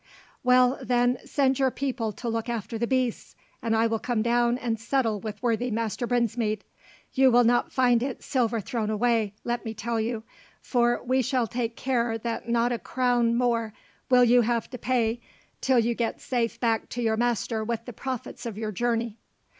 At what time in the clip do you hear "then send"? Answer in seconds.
0.81-1.59